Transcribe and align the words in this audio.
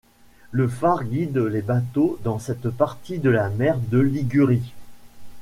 Le 0.49 0.67
phare 0.67 1.03
guide 1.03 1.37
les 1.37 1.61
bateaux 1.61 2.17
dans 2.23 2.39
cette 2.39 2.69
partie 2.71 3.19
de 3.19 3.29
la 3.29 3.49
mer 3.49 3.77
de 3.77 3.99
Ligurie. 3.99 4.73